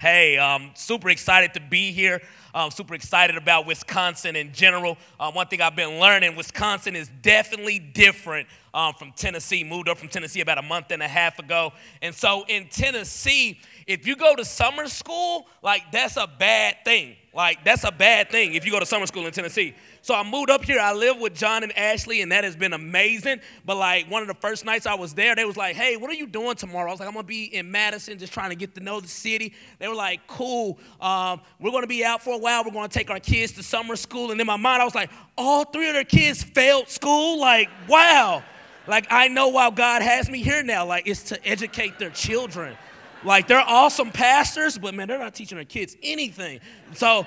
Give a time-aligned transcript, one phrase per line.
[0.00, 2.22] Hey, um, super excited to be here.
[2.54, 4.96] Um, super excited about Wisconsin in general.
[5.20, 9.62] Uh, one thing I've been learning, Wisconsin is definitely different um, from Tennessee.
[9.62, 11.74] Moved up from Tennessee about a month and a half ago.
[12.00, 17.16] And so in Tennessee, if you go to summer school, like that's a bad thing.
[17.34, 19.74] Like that's a bad thing if you go to summer school in Tennessee.
[20.02, 20.80] So I moved up here.
[20.80, 23.40] I live with John and Ashley, and that has been amazing.
[23.64, 26.10] But like one of the first nights I was there, they was like, "Hey, what
[26.10, 28.56] are you doing tomorrow?" I was like, "I'm gonna be in Madison, just trying to
[28.56, 30.78] get to know the city." They were like, "Cool.
[31.00, 32.64] Um, we're gonna be out for a while.
[32.64, 35.10] We're gonna take our kids to summer school." And in my mind, I was like,
[35.36, 37.38] "All three of their kids failed school.
[37.38, 38.42] Like, wow."
[38.86, 40.84] Like I know why God has me here now.
[40.84, 42.76] Like it's to educate their children.
[43.22, 46.60] Like they're awesome pastors, but man, they're not teaching their kids anything.
[46.94, 47.26] So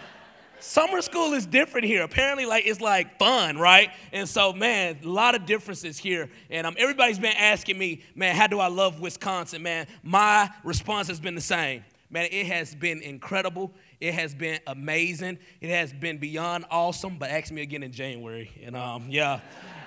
[0.64, 2.04] summer school is different here.
[2.04, 3.90] Apparently, like it's like fun, right?
[4.12, 6.30] And so, man, a lot of differences here.
[6.50, 9.62] And um, everybody's been asking me, man, how do I love Wisconsin?
[9.62, 11.84] Man, my response has been the same.
[12.10, 13.74] Man, it has been incredible.
[14.00, 15.40] It has been amazing.
[15.62, 17.18] It has been beyond awesome.
[17.18, 19.40] But ask me again in January, and um, yeah,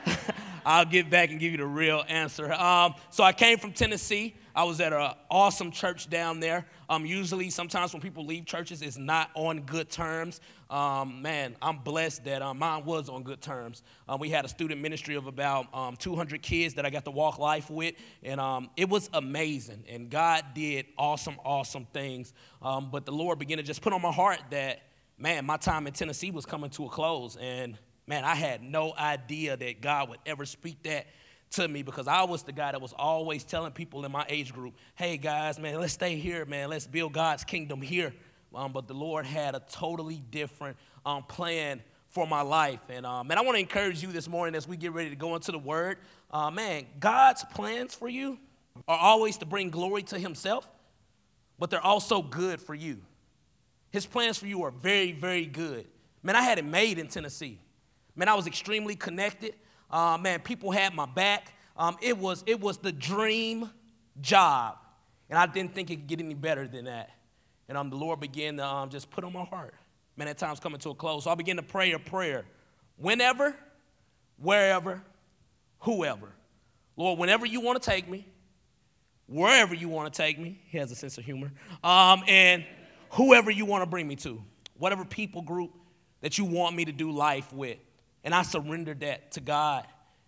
[0.67, 2.53] I'll get back and give you the real answer.
[2.53, 4.34] Um, so I came from Tennessee.
[4.53, 6.67] I was at an awesome church down there.
[6.89, 10.41] Um, usually, sometimes when people leave churches, it's not on good terms.
[10.69, 13.84] Um, man, I'm blessed that um, mine was on good terms.
[14.08, 17.12] Um, we had a student ministry of about um, 200 kids that I got to
[17.12, 19.84] walk life with, and um, it was amazing.
[19.89, 22.33] And God did awesome, awesome things.
[22.61, 24.80] Um, but the Lord began to just put on my heart that,
[25.17, 27.36] man, my time in Tennessee was coming to a close.
[27.36, 31.07] And man, I had no idea that God would ever speak that
[31.51, 34.53] to me because I was the guy that was always telling people in my age
[34.53, 36.71] group, hey guys, man, let's stay here, man.
[36.71, 38.13] Let's build God's kingdom here.
[38.55, 42.81] Um, but the Lord had a totally different um, plan for my life.
[42.89, 45.17] And um, man, I want to encourage you this morning as we get ready to
[45.17, 45.98] go into the Word.
[46.31, 48.39] Uh, man, God's plans for you
[48.89, 50.69] are always to bring glory to Himself,
[51.59, 53.03] but they're also good for you.
[53.91, 55.87] His plans for you are very, very good.
[56.23, 57.59] Man, I had it made in Tennessee.
[58.17, 59.55] Man, I was extremely connected.
[59.91, 61.52] Uh, man, people had my back.
[61.77, 63.70] Um, it, was, it was the dream
[64.20, 64.79] job.
[65.29, 67.11] And I didn't think it could get any better than that.
[67.68, 69.74] And um, the Lord began to um, just put on my heart.
[70.17, 71.24] Man, that time's coming to a close.
[71.24, 72.45] So I began to pray a prayer.
[72.96, 73.55] Whenever,
[74.39, 75.02] wherever,
[75.80, 76.33] whoever.
[76.96, 78.27] Lord, whenever you want to take me,
[79.27, 81.52] wherever you want to take me, he has a sense of humor,
[81.85, 82.64] um, and
[83.11, 84.42] whoever you want to bring me to,
[84.79, 85.73] whatever people group
[86.20, 87.79] that you want me to do life with.
[88.27, 89.87] And I surrendered that to God.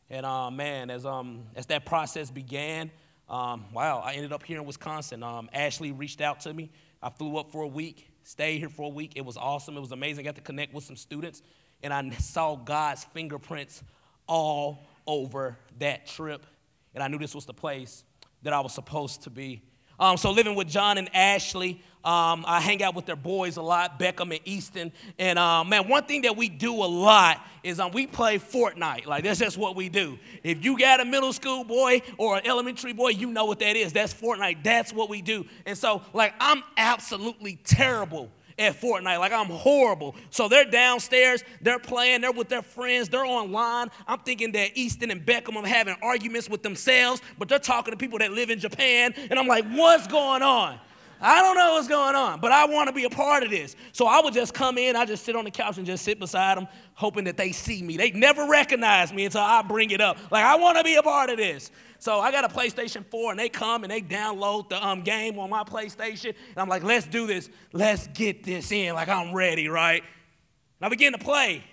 [0.09, 2.93] And uh, man, as, um, as that process began,
[3.29, 5.25] um, wow, I ended up here in Wisconsin.
[5.25, 6.71] Um, Ashley reached out to me.
[7.03, 9.15] I flew up for a week, stayed here for a week.
[9.17, 9.77] It was awesome.
[9.77, 10.25] It was amazing.
[10.25, 11.43] I got to connect with some students,
[11.83, 13.83] and I saw God's fingerprints
[14.29, 16.47] all over that trip.
[16.95, 18.05] And I knew this was the place
[18.43, 19.61] that I was supposed to be.
[20.01, 23.63] Um, so living with John and Ashley, um, I hang out with their boys a
[23.63, 24.93] lot, Beckham and Easton.
[25.19, 29.07] And uh, man, one thing that we do a lot is um, we play Fortnite.
[29.07, 30.19] Like that's just what we do.
[30.43, 33.77] If you got a middle school boy or an elementary boy, you know what that
[33.77, 33.93] is.
[33.93, 34.63] That's Fortnite.
[34.63, 35.45] That's what we do.
[35.67, 39.19] And so, like, I'm absolutely terrible at Fortnite.
[39.19, 40.15] Like I'm horrible.
[40.31, 43.89] So they're downstairs, they're playing, they're with their friends, they're online.
[44.07, 47.99] I'm thinking that Easton and Beckham are having arguments with themselves, but they're talking to
[47.99, 49.15] people that live in Japan.
[49.31, 50.79] And I'm like, what's going on?
[51.21, 53.75] I don't know what's going on, but I want to be a part of this.
[53.93, 56.21] So I would just come in, I just sit on the couch and just sit
[56.21, 57.97] beside them, hoping that they see me.
[57.97, 60.19] They never recognize me until I bring it up.
[60.31, 61.73] Like, I want to be a part of this.
[61.99, 65.39] So I got a PlayStation 4, and they come and they download the um, game
[65.39, 66.27] on my PlayStation.
[66.27, 67.51] And I'm like, let's do this.
[67.73, 68.95] Let's get this in.
[68.95, 70.03] Like, I'm ready, right?
[70.03, 71.65] And I begin to play,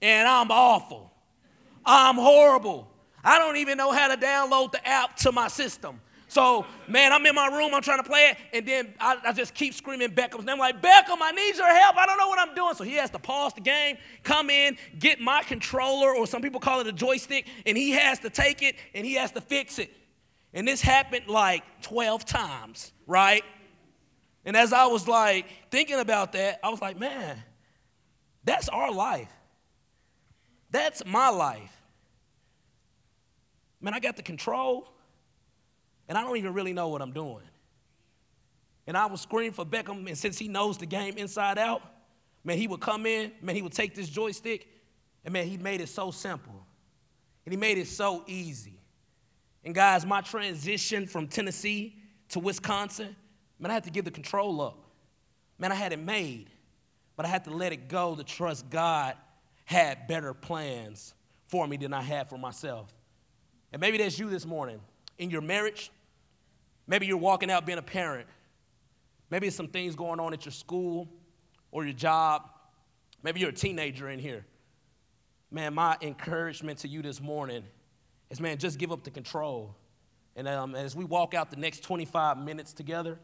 [0.00, 1.12] and I'm awful.
[1.84, 2.88] I'm horrible.
[3.24, 6.00] I don't even know how to download the app to my system.
[6.36, 9.32] So, man, I'm in my room, I'm trying to play it, and then I, I
[9.32, 11.96] just keep screaming Beckham's name, I'm like, Beckham, I need your help.
[11.96, 12.74] I don't know what I'm doing.
[12.74, 16.60] So he has to pause the game, come in, get my controller, or some people
[16.60, 19.78] call it a joystick, and he has to take it and he has to fix
[19.78, 19.90] it.
[20.52, 23.42] And this happened like 12 times, right?
[24.44, 27.42] And as I was like thinking about that, I was like, man,
[28.44, 29.32] that's our life.
[30.70, 31.72] That's my life.
[33.80, 34.92] Man, I got the control
[36.08, 37.42] and I don't even really know what I'm doing.
[38.86, 41.82] And I would scream for Beckham, and since he knows the game inside out,
[42.44, 44.68] man, he would come in, man, he would take this joystick,
[45.24, 46.64] and man, he made it so simple.
[47.44, 48.80] And he made it so easy.
[49.64, 51.96] And guys, my transition from Tennessee
[52.28, 53.14] to Wisconsin,
[53.58, 54.84] man, I had to give the control up.
[55.58, 56.50] Man, I had it made,
[57.16, 59.16] but I had to let it go to trust God
[59.64, 61.14] had better plans
[61.48, 62.92] for me than I had for myself.
[63.72, 64.80] And maybe that's you this morning
[65.18, 65.90] in your marriage,
[66.86, 68.28] Maybe you're walking out being a parent.
[69.30, 71.08] Maybe it's some things going on at your school
[71.72, 72.48] or your job.
[73.22, 74.46] Maybe you're a teenager in here.
[75.50, 77.64] Man, my encouragement to you this morning
[78.30, 79.74] is man, just give up the control.
[80.36, 83.18] And um, as we walk out the next 25 minutes together,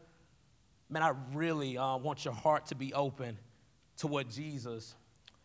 [0.89, 3.37] man, I really uh, want your heart to be open
[3.97, 4.95] to what Jesus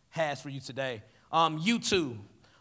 [0.09, 1.03] has for you today.
[1.31, 2.17] Um, U2,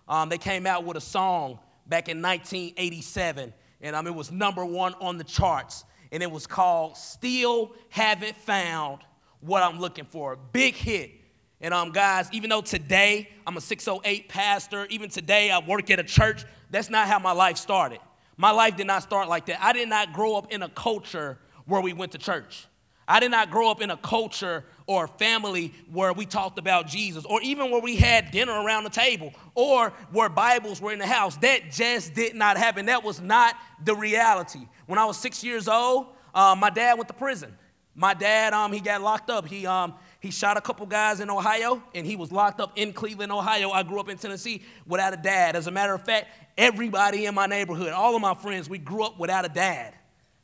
[0.08, 4.64] um, they came out with a song back in 1987, and um, it was number
[4.64, 9.00] one on the charts, and it was called Still Haven't Found
[9.40, 10.36] What I'm Looking For.
[10.52, 11.12] Big hit.
[11.60, 15.98] And um, guys, even though today I'm a 608 pastor, even today I work at
[15.98, 17.98] a church, that's not how my life started.
[18.36, 19.60] My life did not start like that.
[19.60, 22.66] I did not grow up in a culture where we went to church.
[23.08, 27.24] I did not grow up in a culture or family where we talked about Jesus,
[27.26, 31.06] or even where we had dinner around the table, or where Bibles were in the
[31.06, 31.36] house.
[31.36, 32.86] That just did not happen.
[32.86, 33.54] That was not
[33.84, 34.66] the reality.
[34.86, 37.56] When I was six years old, um, my dad went to prison.
[37.94, 39.46] My dad, um, he got locked up.
[39.46, 42.94] He, um, he shot a couple guys in Ohio, and he was locked up in
[42.94, 43.70] Cleveland, Ohio.
[43.70, 45.54] I grew up in Tennessee without a dad.
[45.54, 49.04] As a matter of fact, everybody in my neighborhood, all of my friends, we grew
[49.04, 49.94] up without a dad.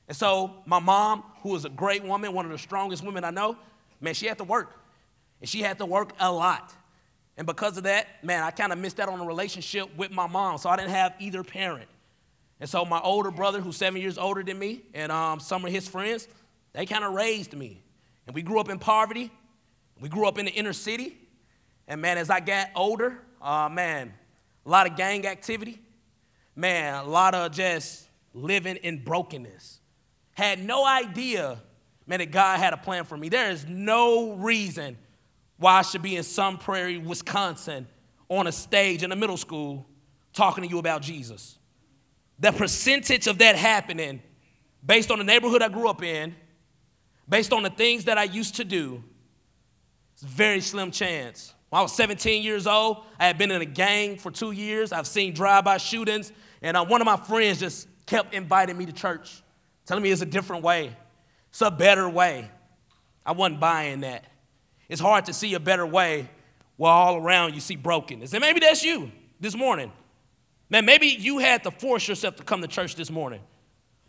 [0.06, 3.30] And so my mom, who was a great woman, one of the strongest women I
[3.30, 3.56] know,
[4.04, 4.78] man, she had to work.
[5.40, 6.72] And she had to work a lot.
[7.36, 10.26] And because of that, man, I kind of missed out on a relationship with my
[10.26, 10.58] mom.
[10.58, 11.88] So I didn't have either parent.
[12.60, 15.72] And so my older brother, who's seven years older than me, and um, some of
[15.72, 16.28] his friends,
[16.72, 17.82] they kind of raised me.
[18.26, 19.30] And we grew up in poverty.
[20.00, 21.18] We grew up in the inner city.
[21.88, 24.14] And man, as I got older, uh, man,
[24.64, 25.80] a lot of gang activity.
[26.56, 29.80] Man, a lot of just living in brokenness.
[30.32, 31.58] Had no idea,
[32.06, 33.28] man, that God had a plan for me.
[33.28, 34.96] There is no reason
[35.56, 37.86] why I should be in Sun Prairie, Wisconsin,
[38.28, 39.86] on a stage in a middle school
[40.32, 41.58] talking to you about Jesus.
[42.38, 44.20] The percentage of that happening
[44.84, 46.34] based on the neighborhood I grew up in,
[47.28, 49.02] based on the things that I used to do,
[50.12, 51.54] it's a very slim chance.
[51.70, 54.92] When I was 17 years old, I had been in a gang for two years.
[54.92, 58.92] I've seen drive-by shootings, and uh, one of my friends just kept inviting me to
[58.92, 59.42] church,
[59.86, 60.94] telling me it's a different way,
[61.54, 62.50] it's a better way.
[63.24, 64.24] I wasn't buying that.
[64.88, 66.28] It's hard to see a better way
[66.74, 68.32] while all around you see brokenness.
[68.32, 69.92] And maybe that's you this morning.
[70.68, 73.40] Man, maybe you had to force yourself to come to church this morning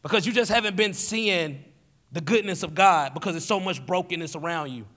[0.01, 1.63] because you just haven't been seeing
[2.12, 4.88] the goodness of God because there's so much brokenness around you.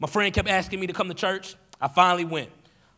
[0.00, 1.54] My friend kept asking me to come to church.
[1.80, 2.50] I finally went.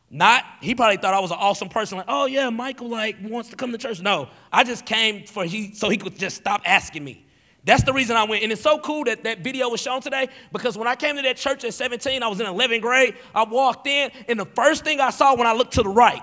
[0.08, 3.50] Not, he probably thought I was an awesome person, like, oh yeah, Michael like wants
[3.50, 4.00] to come to church.
[4.00, 7.25] No, I just came for he so he could just stop asking me.
[7.67, 8.45] That's the reason I went.
[8.45, 11.23] And it's so cool that that video was shown today because when I came to
[11.23, 13.17] that church at 17, I was in 11th grade.
[13.35, 16.23] I walked in, and the first thing I saw when I looked to the right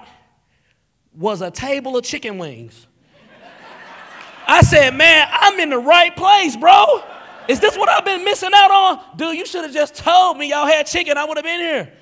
[1.13, 2.87] was a table of chicken wings.
[4.47, 7.03] I said, man, I'm in the right place, bro.
[7.49, 9.17] Is this what I've been missing out on?
[9.17, 11.17] Dude, you should have just told me y'all had chicken.
[11.17, 11.93] I would have been here.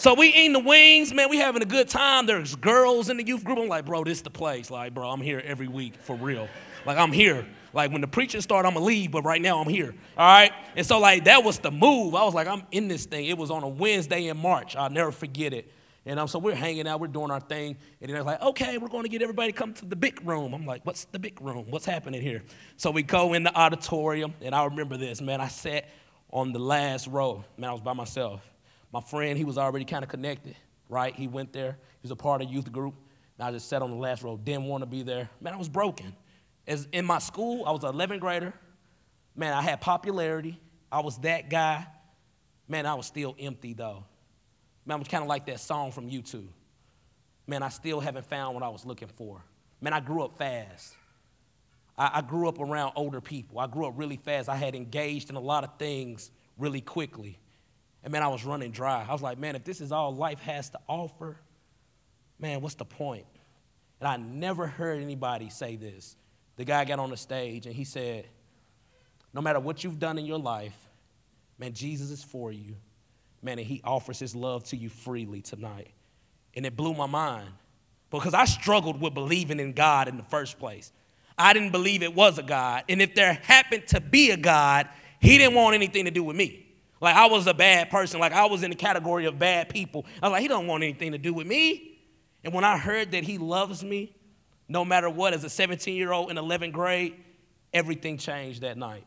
[0.00, 1.28] So we eating the wings, man.
[1.28, 2.24] We having a good time.
[2.24, 3.58] There's girls in the youth group.
[3.58, 4.70] I'm like, bro, this the place.
[4.70, 6.48] Like, bro, I'm here every week for real.
[6.86, 7.46] Like, I'm here.
[7.74, 9.94] Like, when the preaching start, I'm gonna leave, but right now I'm here.
[10.16, 10.52] All right.
[10.74, 12.14] And so, like, that was the move.
[12.14, 13.26] I was like, I'm in this thing.
[13.26, 14.74] It was on a Wednesday in March.
[14.74, 15.70] I'll never forget it.
[16.06, 17.76] And um, so we're hanging out, we're doing our thing.
[18.00, 20.26] And then they're like, okay, we're going to get everybody to come to the big
[20.26, 20.54] room.
[20.54, 21.66] I'm like, what's the big room?
[21.68, 22.42] What's happening here?
[22.78, 25.42] So we go in the auditorium, and I remember this, man.
[25.42, 25.90] I sat
[26.30, 27.44] on the last row.
[27.58, 28.49] Man, I was by myself.
[28.92, 30.56] My friend, he was already kind of connected,
[30.88, 31.14] right?
[31.14, 31.72] He went there.
[31.72, 32.94] He was a part of youth group.
[33.38, 35.30] And I just sat on the last row, didn't want to be there.
[35.40, 36.14] Man, I was broken.
[36.66, 38.52] As in my school, I was an 11th grader.
[39.34, 40.60] Man, I had popularity.
[40.90, 41.86] I was that guy.
[42.68, 44.04] Man, I was still empty, though.
[44.84, 46.46] Man, I was kind of like that song from U2.
[47.46, 49.42] Man, I still haven't found what I was looking for.
[49.80, 50.94] Man, I grew up fast.
[51.96, 53.58] I, I grew up around older people.
[53.58, 54.48] I grew up really fast.
[54.48, 57.38] I had engaged in a lot of things really quickly.
[58.02, 59.04] And man, I was running dry.
[59.08, 61.36] I was like, man, if this is all life has to offer,
[62.38, 63.26] man, what's the point?
[64.00, 66.16] And I never heard anybody say this.
[66.56, 68.26] The guy got on the stage and he said,
[69.32, 70.76] no matter what you've done in your life,
[71.58, 72.74] man, Jesus is for you
[73.42, 75.92] man, and he offers his love to you freely tonight.
[76.54, 77.48] And it blew my mind
[78.10, 80.92] because I struggled with believing in God in the first place.
[81.38, 82.84] I didn't believe it was a God.
[82.88, 84.88] And if there happened to be a God,
[85.20, 86.66] he didn't want anything to do with me.
[87.00, 88.20] Like I was a bad person.
[88.20, 90.04] Like I was in the category of bad people.
[90.22, 91.98] I was like, he don't want anything to do with me.
[92.44, 94.14] And when I heard that he loves me,
[94.68, 97.16] no matter what, as a 17 year old in 11th grade,
[97.72, 99.06] everything changed that night.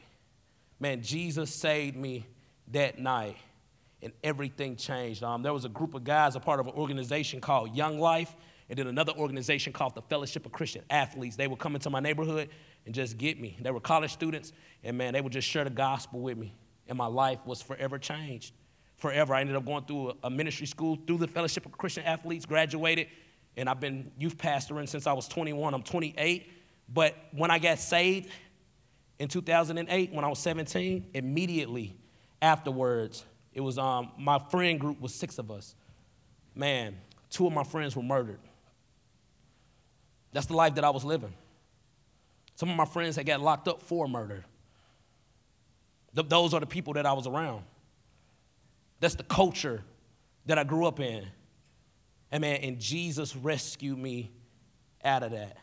[0.80, 2.26] Man, Jesus saved me
[2.72, 3.38] that night
[4.02, 5.24] and everything changed.
[5.24, 8.36] Um, there was a group of guys, a part of an organization called Young Life,
[8.70, 11.38] and then another organization called the Fellowship of Christian Athletes.
[11.38, 12.50] They would come into my neighborhood,
[12.86, 13.58] and just get me.
[13.62, 14.52] They were college students,
[14.84, 16.54] and man, they would just share the gospel with me.
[16.88, 18.54] And my life was forever changed.
[18.98, 19.34] Forever.
[19.34, 23.08] I ended up going through a ministry school through the Fellowship of Christian Athletes, graduated,
[23.58, 25.74] and I've been youth pastoring since I was 21.
[25.74, 26.52] I'm 28.
[26.94, 28.30] But when I got saved
[29.20, 31.96] in 2008, when I was 17, immediately
[32.42, 35.76] afterwards, it was um, my friend group was six of us.
[36.56, 36.98] Man,
[37.30, 38.40] two of my friends were murdered.
[40.32, 41.34] That's the life that I was living.
[42.56, 44.46] Some of my friends had got locked up for murder.
[46.14, 47.64] Those are the people that I was around.
[49.00, 49.84] That's the culture
[50.46, 51.26] that I grew up in.
[52.32, 54.32] And man, and Jesus rescued me
[55.04, 55.58] out of that.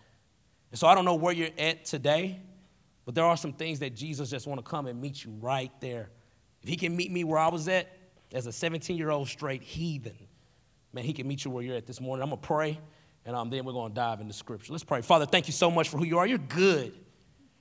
[0.70, 2.40] And so I don't know where you're at today,
[3.04, 5.72] but there are some things that Jesus just want to come and meet you right
[5.80, 6.10] there.
[6.62, 7.88] If he can meet me where I was at
[8.32, 10.16] as a 17 year old straight heathen,
[10.92, 12.22] man, he can meet you where you're at this morning.
[12.22, 12.78] I'm going to pray,
[13.24, 14.72] and um, then we're going to dive into scripture.
[14.72, 15.00] Let's pray.
[15.00, 16.26] Father, thank you so much for who you are.
[16.26, 16.92] You're good.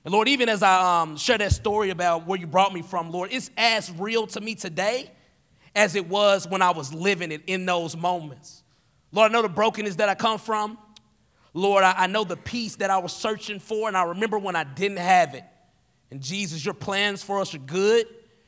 [0.04, 3.10] And Lord, even as I um, share that story about where you brought me from,
[3.10, 5.10] Lord, it's as real to me today
[5.74, 8.62] as it was when I was living it in those moments.
[9.12, 10.78] Lord, I know the brokenness that I come from.
[11.52, 14.56] Lord, I, I know the peace that I was searching for, and I remember when
[14.56, 15.44] I didn't have it.
[16.10, 18.06] And Jesus, your plans for us are good.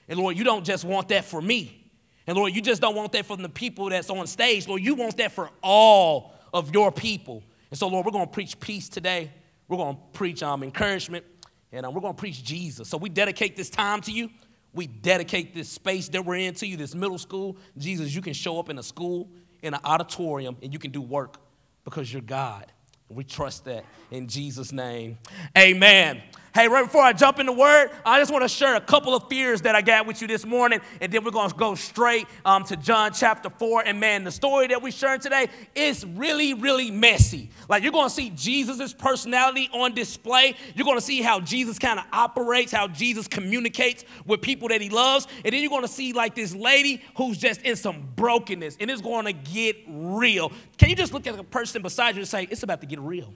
[0.08, 1.90] And Lord, you don't just want that for me.
[2.26, 4.68] And Lord, you just don't want that from the people that's on stage.
[4.68, 7.42] Lord, you want that for all of your people.
[7.70, 9.30] And so, Lord, we're going to preach peace today.
[9.68, 11.24] We're going to preach um, encouragement,
[11.72, 12.88] and um, we're going to preach Jesus.
[12.88, 14.30] So we dedicate this time to you.
[14.74, 17.56] We dedicate this space that we're in to you, this middle school.
[17.76, 19.28] Jesus, you can show up in a school,
[19.62, 21.38] in an auditorium, and you can do work
[21.84, 22.66] because you're God.
[23.08, 25.18] We trust that in Jesus' name.
[25.56, 26.22] Amen.
[26.54, 29.26] Hey, right before I jump into word, I just want to share a couple of
[29.30, 32.26] fears that I got with you this morning, and then we're going to go straight
[32.44, 33.84] um, to John chapter 4.
[33.86, 37.48] And man, the story that we're sharing today is really, really messy.
[37.70, 40.54] Like, you're going to see Jesus' personality on display.
[40.74, 44.82] You're going to see how Jesus kind of operates, how Jesus communicates with people that
[44.82, 45.26] he loves.
[45.46, 48.90] And then you're going to see, like, this lady who's just in some brokenness, and
[48.90, 50.52] it's going to get real.
[50.76, 53.00] Can you just look at the person beside you and say, It's about to get
[53.00, 53.32] real?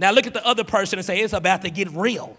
[0.00, 2.34] Now look at the other person and say, it's about to get real.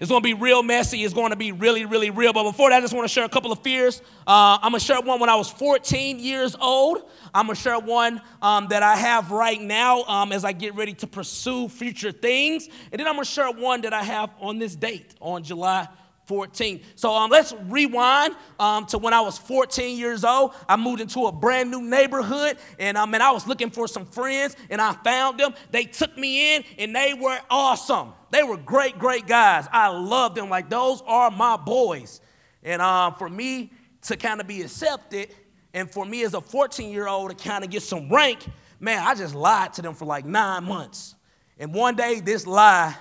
[0.00, 1.04] It's going to be real messy.
[1.04, 2.32] It's going to be really, really real.
[2.32, 4.00] But before that, I just want to share a couple of fears.
[4.26, 7.02] Uh, I'm going to share one when I was 14 years old.
[7.34, 10.74] I'm going to share one um, that I have right now um, as I get
[10.74, 12.68] ready to pursue future things.
[12.92, 15.86] And then I'm going to share one that I have on this date, on July
[16.26, 16.80] 14.
[16.96, 20.52] So um, let's rewind um, to when I was 14 years old.
[20.68, 24.04] I moved into a brand new neighborhood, and um, and I was looking for some
[24.04, 25.54] friends, and I found them.
[25.70, 28.12] They took me in, and they were awesome.
[28.30, 29.66] They were great, great guys.
[29.72, 30.50] I loved them.
[30.50, 32.20] Like those are my boys.
[32.62, 35.34] And um, for me to kind of be accepted,
[35.72, 38.44] and for me as a 14 year old to kind of get some rank,
[38.80, 41.14] man, I just lied to them for like nine months.
[41.58, 42.94] And one day, this lie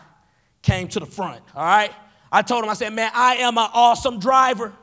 [0.62, 1.42] came to the front.
[1.56, 1.92] All right.
[2.32, 4.74] I told him, I said, man, I am an awesome driver.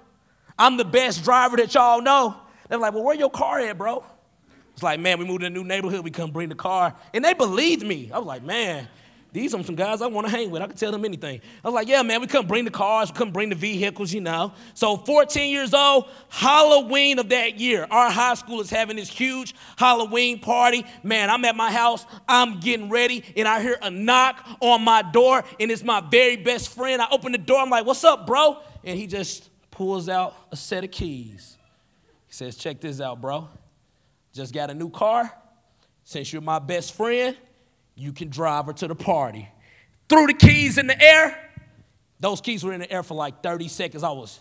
[0.58, 2.36] I'm the best driver that y'all know.
[2.68, 4.04] They're like, well, where your car at, bro?
[4.72, 6.02] It's like, man, we moved to a new neighborhood.
[6.04, 6.94] We couldn't bring the car.
[7.12, 8.10] And they believed me.
[8.12, 8.88] I was like, man,
[9.32, 10.60] these are some guys I want to hang with.
[10.60, 11.40] I can tell them anything.
[11.64, 13.10] I was like, yeah, man, we couldn't bring the cars.
[13.10, 14.52] We couldn't bring the vehicles, you know.
[14.74, 19.54] So 14 years old, Halloween of that year, our high school is having this huge
[19.76, 20.84] Halloween party.
[21.02, 22.04] Man, I'm at my house.
[22.28, 23.24] I'm getting ready.
[23.34, 25.44] And I hear a knock on my door.
[25.58, 27.00] And it's my very best friend.
[27.00, 27.60] I open the door.
[27.60, 28.58] I'm like, what's up, bro?
[28.84, 31.56] And he just pulls out a set of keys.
[32.26, 33.48] He says, check this out, bro.
[34.34, 35.32] Just got a new car.
[36.04, 37.36] Since you're my best friend,
[38.02, 39.48] you can drive her to the party.
[40.08, 41.38] Threw the keys in the air.
[42.18, 44.02] Those keys were in the air for like 30 seconds.
[44.02, 44.40] I was.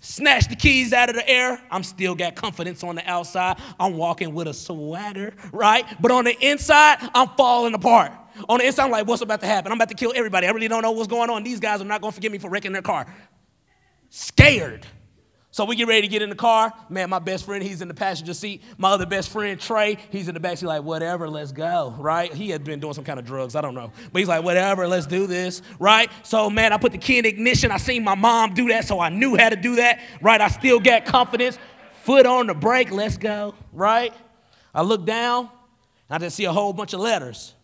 [0.00, 1.62] Snatched the keys out of the air.
[1.70, 3.58] I'm still got confidence on the outside.
[3.78, 5.84] I'm walking with a swagger, right?
[6.00, 8.10] But on the inside, I'm falling apart.
[8.48, 9.70] On the inside, I'm like, what's about to happen?
[9.70, 10.46] I'm about to kill everybody.
[10.46, 11.44] I really don't know what's going on.
[11.44, 13.06] These guys are not going to forgive me for wrecking their car.
[14.08, 14.86] Scared.
[15.52, 16.72] So we get ready to get in the car.
[16.88, 18.62] Man, my best friend, he's in the passenger seat.
[18.78, 22.32] My other best friend, Trey, he's in the back seat, like, whatever, let's go, right?
[22.32, 23.92] He had been doing some kind of drugs, I don't know.
[24.12, 26.10] But he's like, whatever, let's do this, right?
[26.22, 27.70] So, man, I put the key in ignition.
[27.70, 30.40] I seen my mom do that, so I knew how to do that, right?
[30.40, 31.58] I still got confidence.
[32.04, 34.14] Foot on the brake, let's go, right?
[34.74, 35.50] I look down,
[36.08, 37.54] I just see a whole bunch of letters.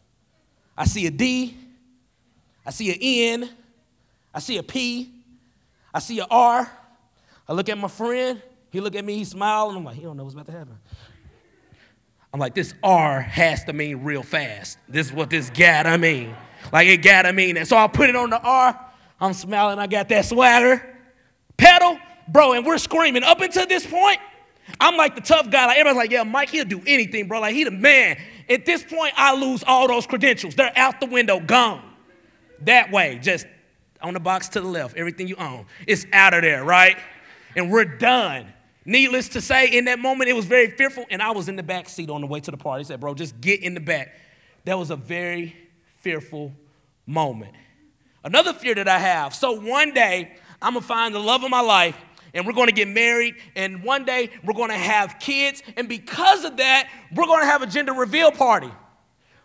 [0.77, 1.57] I see a D,
[2.67, 2.99] I see an
[3.43, 3.51] N,
[4.35, 5.11] I see a P,
[5.95, 6.71] I see a R,
[7.49, 10.03] I look at my friend, he look at me, he smiled, and I'm like, he
[10.03, 10.79] don't know what's about to happen.
[12.33, 14.79] I'm like, this R has to mean real fast.
[14.89, 16.35] This is what this gotta mean.
[16.73, 17.69] Like it gotta mean that.
[17.69, 18.79] So I put it on the R.
[19.21, 20.97] I'm smiling, I got that swagger.
[21.57, 23.25] Pedal, bro, and we're screaming.
[23.25, 24.21] Up until this point,
[24.79, 25.67] I'm like the tough guy.
[25.67, 27.41] Like everybody's like, yeah, Mike, he'll do anything, bro.
[27.41, 28.19] Like he the man.
[28.51, 30.55] At this point, I lose all those credentials.
[30.55, 31.83] They're out the window, gone.
[32.63, 33.47] That way, just
[34.03, 35.67] on the box to the left, everything you own.
[35.87, 36.97] It's out of there, right?
[37.59, 38.47] And we're done.
[38.85, 41.63] Needless to say, in that moment, it was very fearful, and I was in the
[41.65, 42.85] back seat on the way to the party.
[42.85, 44.15] Said, Bro, just get in the back.
[44.65, 45.57] That was a very
[45.97, 46.53] fearful
[47.05, 47.53] moment.
[48.23, 51.61] Another fear that I have so one day, I'm gonna find the love of my
[51.61, 51.97] life,
[52.33, 56.59] and we're gonna get married, and one day we're gonna have kids, and because of
[56.59, 58.71] that, we're gonna have a gender reveal party.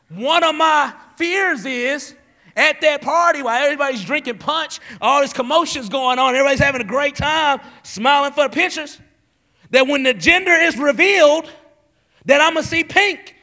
[0.10, 2.14] One of my fears is
[2.56, 6.86] at that party while everybody's drinking punch, all this commotion's going on, everybody's having a
[6.86, 9.00] great time, smiling for the pictures,
[9.72, 11.50] that when the gender is revealed,
[12.26, 13.36] that I'm gonna see pink.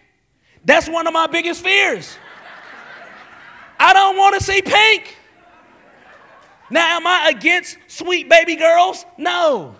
[0.65, 2.17] That's one of my biggest fears.
[3.79, 5.17] I don't wanna see pink.
[6.71, 9.05] Now, am I against sweet baby girls?
[9.19, 9.75] No.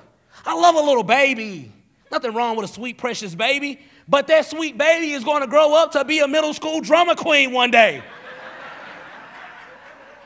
[0.45, 1.73] I love a little baby.
[2.11, 3.81] Nothing wrong with a sweet, precious baby.
[4.09, 7.15] But that sweet baby is going to grow up to be a middle school drama
[7.15, 8.03] queen one day.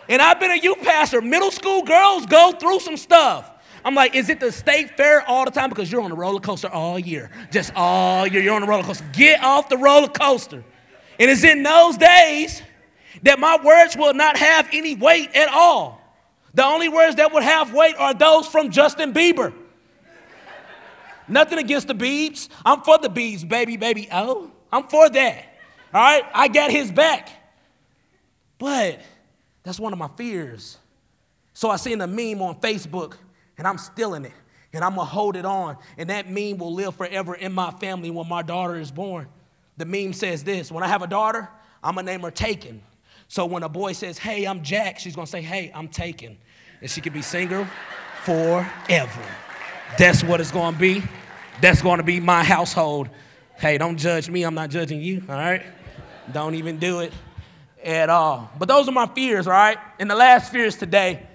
[0.09, 1.21] And I've been a youth pastor.
[1.21, 3.51] Middle school girls go through some stuff.
[3.85, 5.69] I'm like, is it the state fair all the time?
[5.69, 7.31] Because you're on a roller coaster all year.
[7.51, 9.05] Just all year, you're on a roller coaster.
[9.13, 10.65] Get off the roller coaster.
[11.19, 12.63] And it's in those days
[13.23, 16.01] that my words will not have any weight at all.
[16.55, 19.53] The only words that would have weight are those from Justin Bieber.
[21.29, 22.49] Nothing against the Biebs.
[22.65, 24.09] I'm for the Biebs, baby, baby.
[24.13, 25.45] Oh, I'm for that.
[25.93, 27.29] All right, I got his back.
[28.59, 29.01] But
[29.65, 30.79] that's one of my fears.
[31.55, 33.15] So I seen a meme on Facebook,
[33.59, 34.33] and I'm stealing it,
[34.73, 38.11] and I'm gonna hold it on, and that meme will live forever in my family
[38.11, 39.27] when my daughter is born.
[39.77, 41.49] The meme says this: When I have a daughter,
[41.83, 42.83] I'm gonna name her Taken.
[43.29, 46.37] So when a boy says, "Hey, I'm Jack," she's gonna say, "Hey, I'm Taken,"
[46.81, 47.67] and she can be single
[48.25, 49.23] forever.
[49.97, 51.03] That's what it's gonna be.
[51.61, 53.09] That's gonna be my household.
[53.57, 54.43] Hey, don't judge me.
[54.43, 55.63] I'm not judging you, all right?
[56.33, 57.13] Don't even do it
[57.85, 58.51] at all.
[58.59, 59.79] But those are my fears, right?
[59.99, 61.27] And the last fear is today,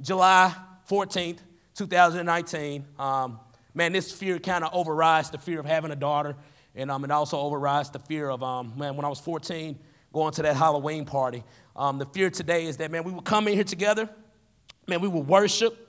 [0.00, 0.54] July
[0.88, 1.38] 14th,
[1.74, 2.84] 2019.
[2.98, 3.40] Um,
[3.74, 6.36] man, this fear kind of overrides the fear of having a daughter.
[6.74, 9.78] And um, it also overrides the fear of, um, man, when I was 14,
[10.12, 11.42] going to that Halloween party.
[11.74, 14.08] Um, the fear today is that, man, we would come in here together,
[14.86, 15.86] man, we would worship,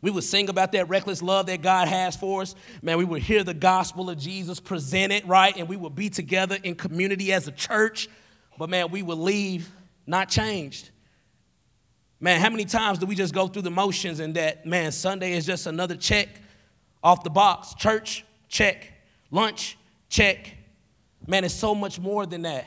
[0.00, 2.54] we would sing about that reckless love that God has for us.
[2.82, 5.56] Man, we would hear the gospel of Jesus presented, right?
[5.56, 8.08] And we would be together in community as a church.
[8.58, 9.70] But man, we will leave
[10.06, 10.90] not changed.
[12.20, 15.34] Man, how many times do we just go through the motions and that, man, Sunday
[15.34, 16.28] is just another check
[17.02, 17.74] off the box?
[17.74, 18.92] Church, check.
[19.30, 20.54] Lunch, check.
[21.26, 22.66] Man, it's so much more than that.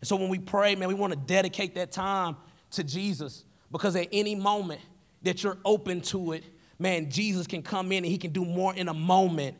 [0.00, 2.36] And so when we pray, man, we want to dedicate that time
[2.72, 4.80] to Jesus because at any moment
[5.22, 6.44] that you're open to it,
[6.78, 9.56] man, Jesus can come in and he can do more in a moment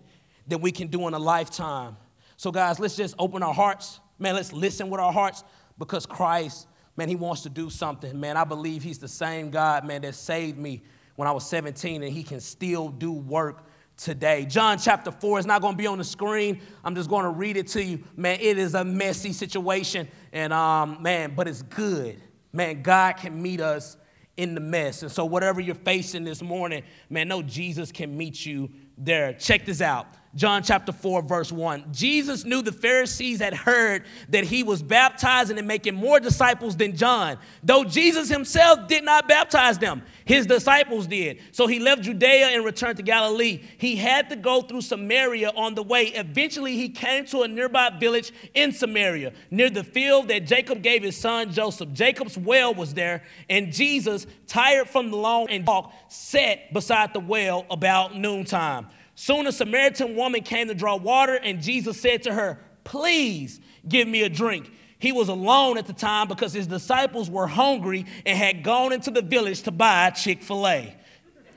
[0.47, 1.97] than we can do in a lifetime.
[2.37, 4.01] So, guys, let's just open our hearts.
[4.19, 5.43] Man, let's listen with our hearts
[5.79, 8.19] because Christ, man, he wants to do something.
[8.19, 10.83] Man, I believe he's the same God, man, that saved me
[11.17, 13.65] when I was 17 and he can still do work
[13.97, 14.47] today.
[14.47, 16.61] John chapter 4 is not going to be on the screen.
[16.85, 18.03] I'm just going to read it to you.
[18.17, 22.21] Man, it is a messy situation and um man, but it's good.
[22.53, 23.97] Man, God can meet us
[24.37, 25.03] in the mess.
[25.03, 29.33] And so, whatever you're facing this morning, man, know Jesus can meet you there.
[29.35, 30.07] Check this out.
[30.35, 31.87] John chapter 4, verse 1.
[31.93, 36.97] Jesus knew the Pharisees had heard that he was baptizing and making more disciples than
[36.97, 40.03] John, though Jesus himself did not baptize them.
[40.25, 41.41] His disciples did.
[41.53, 43.63] So he left Judea and returned to Galilee.
[43.77, 46.05] He had to go through Samaria on the way.
[46.07, 51.03] Eventually, he came to a nearby village in Samaria, near the field that Jacob gave
[51.03, 51.93] his son Joseph.
[51.93, 57.21] Jacob's well was there, and Jesus, tired from the long and walk, sat beside the
[57.21, 58.87] well about noontime.
[59.23, 64.09] Soon a Samaritan woman came to draw water, and Jesus said to her, Please give
[64.09, 64.69] me a drink.
[64.99, 69.13] He was alone at the time because his disciples were hungry and had gone into
[69.13, 70.97] the village to buy Chick fil A.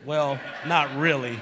[0.05, 1.39] Well, not really.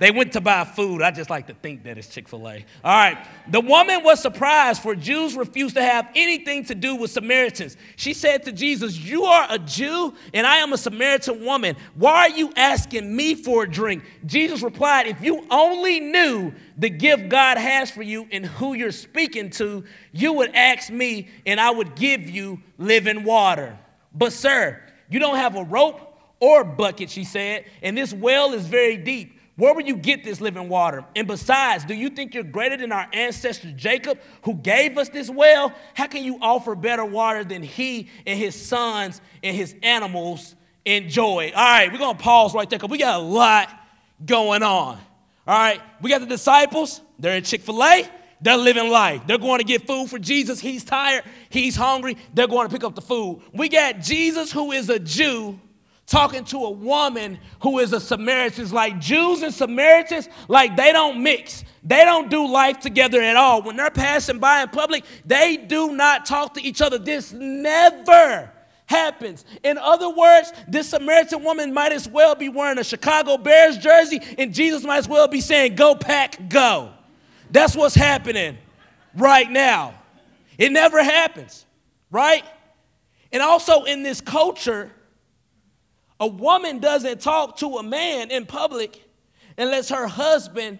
[0.00, 1.02] They went to buy food.
[1.02, 2.64] I just like to think that it's Chick fil A.
[2.82, 3.18] All right.
[3.50, 7.76] The woman was surprised, for Jews refused to have anything to do with Samaritans.
[7.96, 11.76] She said to Jesus, You are a Jew, and I am a Samaritan woman.
[11.94, 14.02] Why are you asking me for a drink?
[14.24, 18.92] Jesus replied, If you only knew the gift God has for you and who you're
[18.92, 23.78] speaking to, you would ask me, and I would give you living water.
[24.14, 26.00] But, sir, you don't have a rope
[26.40, 29.36] or a bucket, she said, and this well is very deep.
[29.60, 31.04] Where will you get this living water?
[31.14, 35.28] And besides, do you think you're greater than our ancestor Jacob, who gave us this
[35.28, 35.74] well?
[35.92, 40.54] How can you offer better water than he and his sons and his animals
[40.86, 41.52] enjoy?
[41.54, 43.68] All right, we're going to pause right there because we got a lot
[44.24, 44.96] going on.
[45.46, 48.08] All right, we got the disciples, they're at Chick fil A.
[48.40, 49.26] they're living life.
[49.26, 50.58] They're going to get food for Jesus.
[50.58, 52.16] He's tired, he's hungry.
[52.32, 53.42] They're going to pick up the food.
[53.52, 55.60] We got Jesus, who is a Jew,
[56.10, 58.64] talking to a woman who is a Samaritan.
[58.64, 61.64] It's Like Jews and Samaritans, like they don't mix.
[61.84, 63.62] They don't do life together at all.
[63.62, 66.98] When they're passing by in public, they do not talk to each other.
[66.98, 68.50] This never
[68.86, 69.44] happens.
[69.62, 74.20] In other words, this Samaritan woman might as well be wearing a Chicago Bears jersey,
[74.36, 76.90] and Jesus might as well be saying, Go, pack, go.
[77.52, 78.58] That's what's happening
[79.16, 79.94] right now.
[80.58, 81.64] It never happens,
[82.10, 82.44] right?
[83.32, 84.90] And also in this culture,
[86.20, 89.02] a woman doesn't talk to a man in public
[89.56, 90.78] unless her husband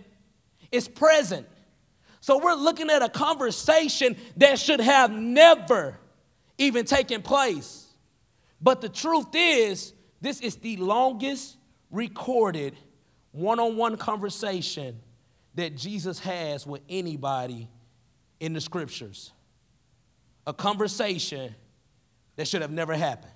[0.70, 1.46] is present.
[2.20, 5.98] So we're looking at a conversation that should have never
[6.58, 7.86] even taken place.
[8.60, 11.56] But the truth is, this is the longest
[11.90, 12.76] recorded
[13.32, 15.00] one on one conversation
[15.54, 17.68] that Jesus has with anybody
[18.38, 19.32] in the scriptures.
[20.46, 21.54] A conversation
[22.36, 23.32] that should have never happened.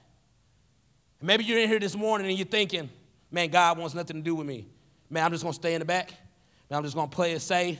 [1.24, 2.90] Maybe you're in here this morning and you're thinking,
[3.30, 4.66] man, God wants nothing to do with me.
[5.08, 6.10] Man, I'm just gonna stay in the back.
[6.68, 7.78] Man, I'm just gonna play it safe.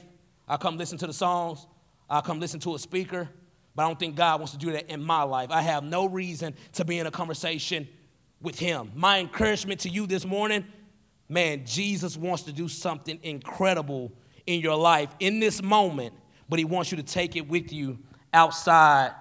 [0.48, 1.66] I'll come listen to the songs.
[2.08, 3.28] I'll come listen to a speaker.
[3.74, 5.50] But I don't think God wants to do that in my life.
[5.50, 7.86] I have no reason to be in a conversation
[8.40, 8.92] with Him.
[8.94, 10.64] My encouragement to you this morning
[11.28, 14.12] man, Jesus wants to do something incredible
[14.46, 16.14] in your life in this moment,
[16.48, 17.98] but He wants you to take it with you
[18.32, 19.12] outside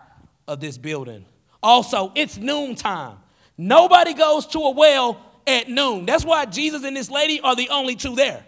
[0.47, 1.25] of this building.
[1.61, 3.17] Also, it's noontime.
[3.57, 6.05] Nobody goes to a well at noon.
[6.05, 8.43] That's why Jesus and this lady are the only two there.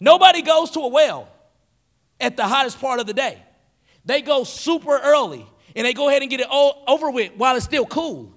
[0.00, 1.28] Nobody goes to a well
[2.20, 3.42] at the hottest part of the day.
[4.04, 7.56] They go super early and they go ahead and get it all over with while
[7.56, 8.34] it's still cool.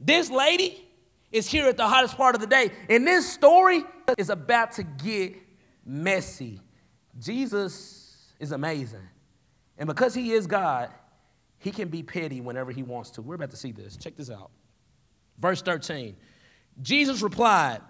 [0.00, 0.84] This lady
[1.30, 2.70] is here at the hottest part of the day.
[2.88, 3.84] And this story
[4.16, 5.34] is about to get
[5.84, 6.60] messy.
[7.18, 9.08] Jesus is amazing.
[9.76, 10.90] And because he is God,
[11.58, 13.22] he can be petty whenever he wants to.
[13.22, 13.96] We're about to see this.
[13.96, 14.50] Check this out.
[15.38, 16.16] Verse 13
[16.82, 17.80] Jesus replied,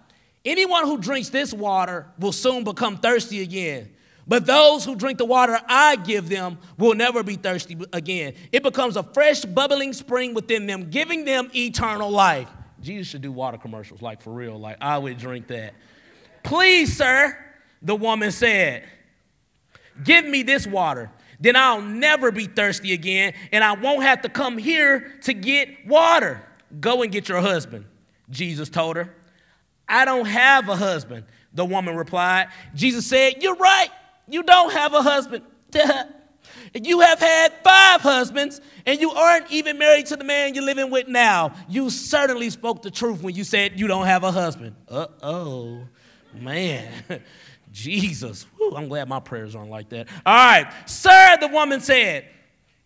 [0.45, 3.91] Anyone who drinks this water will soon become thirsty again.
[4.27, 8.35] But those who drink the water I give them will never be thirsty again.
[8.53, 12.49] It becomes a fresh, bubbling spring within them, giving them eternal life.
[12.81, 14.59] Jesus should do water commercials, like for real.
[14.59, 15.75] Like, I would drink that.
[16.43, 17.37] Please, sir,
[17.83, 18.85] the woman said,
[20.03, 21.11] Give me this water.
[21.41, 25.87] Then I'll never be thirsty again, and I won't have to come here to get
[25.87, 26.43] water.
[26.81, 27.85] Go and get your husband,
[28.31, 29.15] Jesus told her.
[29.89, 32.49] I don't have a husband, the woman replied.
[32.75, 33.91] Jesus said, You're right.
[34.29, 35.45] You don't have a husband.
[36.75, 40.91] you have had five husbands, and you aren't even married to the man you're living
[40.91, 41.55] with now.
[41.69, 44.75] You certainly spoke the truth when you said you don't have a husband.
[44.89, 45.83] Uh oh,
[46.35, 46.91] man.
[47.73, 48.47] Jesus.
[48.57, 50.09] Whew, I'm glad my prayers aren't like that.
[50.25, 50.73] All right.
[50.87, 52.27] Sir, the woman said,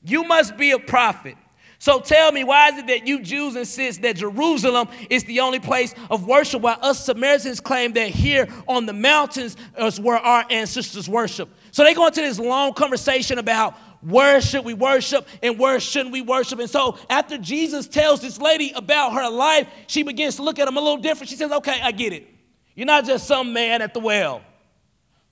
[0.03, 1.37] You must be a prophet.
[1.81, 5.61] So tell me, why is it that you Jews insist that Jerusalem is the only
[5.61, 10.45] place of worship, while us Samaritans claim that here on the mountains is where our
[10.51, 11.49] ancestors worship?
[11.71, 16.13] So they go into this long conversation about where should we worship and where shouldn't
[16.13, 16.59] we worship.
[16.59, 20.67] And so after Jesus tells this lady about her life, she begins to look at
[20.67, 21.31] him a little different.
[21.31, 22.27] She says, Okay, I get it.
[22.75, 24.43] You're not just some man at the well,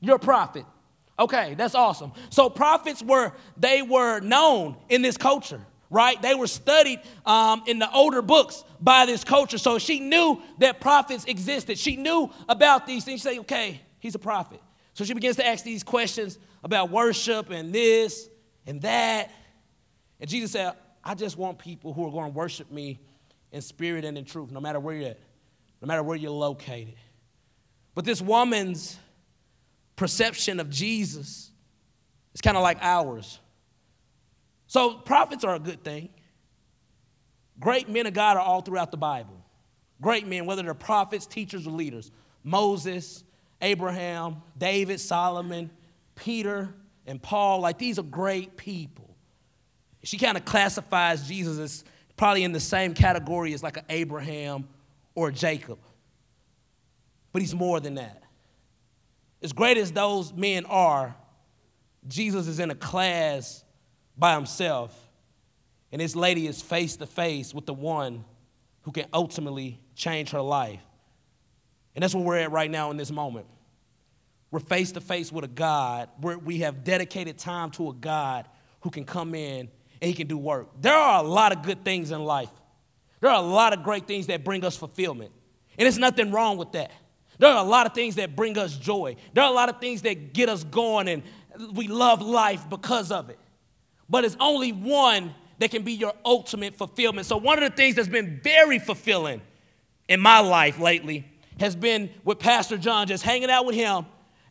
[0.01, 0.65] you're a prophet.
[1.19, 2.13] Okay, that's awesome.
[2.29, 6.21] So prophets were, they were known in this culture right?
[6.21, 9.59] They were studied um, in the older books by this culture.
[9.59, 11.79] So she knew that prophets existed.
[11.79, 13.21] She knew about these things.
[13.21, 14.61] She said, okay, he's a prophet.
[14.95, 18.29] So she begins to ask these questions about worship and this
[18.67, 19.31] and that.
[20.21, 20.73] And Jesus said,
[21.05, 23.01] I just want people who are going to worship me
[23.53, 25.21] in spirit and in truth, no matter where you're at,
[25.81, 26.97] no matter where you're located.
[27.95, 28.99] But this woman's
[29.95, 31.51] perception of Jesus
[32.35, 33.39] is kind of like ours.
[34.67, 36.09] So prophets are a good thing.
[37.59, 39.45] Great men of God are all throughout the Bible.
[40.01, 42.11] Great men, whether they're prophets, teachers, or leaders.
[42.45, 43.25] Moses,
[43.63, 45.71] Abraham, David, Solomon,
[46.15, 46.75] Peter,
[47.07, 49.17] and Paul, like these are great people.
[50.03, 51.85] She kind of classifies Jesus as
[52.17, 54.69] probably in the same category as like an Abraham
[55.15, 55.79] or Jacob.
[57.33, 58.23] But he's more than that.
[59.43, 61.17] As great as those men are,
[62.09, 63.65] Jesus is in a class
[64.17, 64.97] by himself,
[65.93, 68.25] and this lady is face to face with the one
[68.83, 70.83] who can ultimately change her life.
[71.95, 73.47] And that's where we're at right now in this moment.
[74.51, 78.47] We're face to face with a God where we have dedicated time to a God
[78.81, 79.69] who can come in
[80.01, 80.69] and he can do work.
[80.81, 82.51] There are a lot of good things in life.
[83.21, 85.33] There are a lot of great things that bring us fulfillment.
[85.79, 86.93] And there's nothing wrong with that.
[87.39, 89.17] There are a lot of things that bring us joy.
[89.35, 91.23] There are a lot of things that get us going and
[91.75, 93.39] we love life because of it.
[94.09, 97.27] But it's only one that can be your ultimate fulfillment.
[97.27, 99.41] So, one of the things that's been very fulfilling
[100.09, 101.27] in my life lately
[101.59, 104.07] has been with Pastor John, just hanging out with him.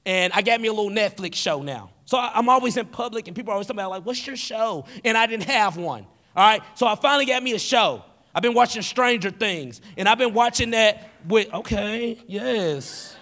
[0.05, 1.91] And I got me a little Netflix show now.
[2.05, 4.85] So I'm always in public, and people are always talking about, like, what's your show?
[5.03, 6.05] And I didn't have one.
[6.35, 6.61] All right.
[6.75, 8.03] So I finally got me a show.
[8.33, 13.15] I've been watching Stranger Things, and I've been watching that with, okay, yes.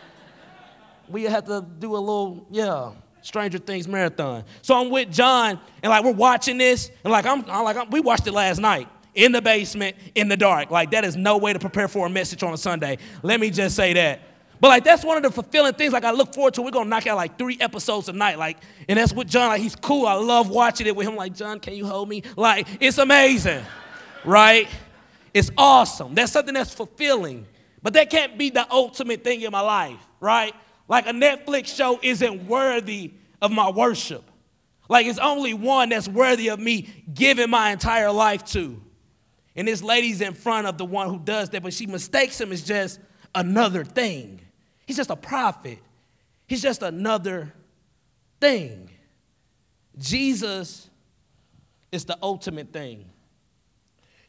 [1.07, 2.91] we have to do a little, yeah.
[3.23, 4.43] Stranger Things marathon.
[4.61, 7.89] So I'm with John, and like we're watching this, and like I'm, I'm like I'm,
[7.89, 10.71] we watched it last night in the basement in the dark.
[10.71, 12.97] Like that is no way to prepare for a message on a Sunday.
[13.21, 14.21] Let me just say that.
[14.59, 15.93] But like that's one of the fulfilling things.
[15.93, 16.61] Like I look forward to.
[16.61, 18.37] We're gonna knock out like three episodes a night.
[18.37, 18.57] Like,
[18.87, 19.49] and that's with John.
[19.49, 20.05] Like he's cool.
[20.05, 21.15] I love watching it with him.
[21.15, 22.23] Like John, can you hold me?
[22.37, 23.63] Like it's amazing,
[24.23, 24.67] right?
[25.33, 26.15] It's awesome.
[26.15, 27.45] That's something that's fulfilling.
[27.81, 30.53] But that can't be the ultimate thing in my life, right?
[30.87, 34.23] Like a Netflix show isn't worthy of my worship.
[34.89, 38.81] Like it's only one that's worthy of me giving my entire life to.
[39.55, 42.51] And this lady's in front of the one who does that, but she mistakes him
[42.51, 42.99] as just
[43.35, 44.41] another thing.
[44.85, 45.79] He's just a prophet.
[46.47, 47.53] He's just another
[48.41, 48.89] thing.
[49.97, 50.89] Jesus
[51.91, 53.05] is the ultimate thing.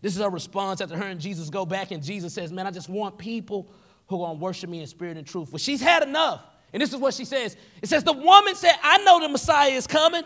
[0.02, 2.70] This is her response after her and Jesus go back, and Jesus says, Man, I
[2.70, 3.70] just want people
[4.16, 5.52] who are going to worship me in spirit and truth.
[5.52, 6.42] Well, she's had enough.
[6.72, 9.70] And this is what she says it says, The woman said, I know the Messiah
[9.70, 10.24] is coming,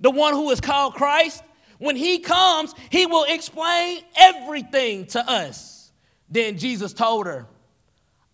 [0.00, 1.42] the one who is called Christ.
[1.78, 5.92] When he comes, he will explain everything to us.
[6.30, 7.46] Then Jesus told her,